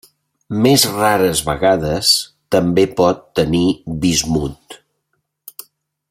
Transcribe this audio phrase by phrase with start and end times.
[0.65, 2.13] Més rares vegades
[2.57, 3.63] també pot tenir
[4.07, 4.79] bismut.